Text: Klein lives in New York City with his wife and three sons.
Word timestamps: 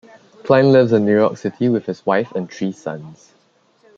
Klein 0.45 0.71
lives 0.71 0.93
in 0.93 1.05
New 1.05 1.15
York 1.15 1.37
City 1.37 1.69
with 1.69 1.85
his 1.85 2.03
wife 2.07 2.31
and 2.31 2.49
three 2.51 2.71
sons. 2.71 3.33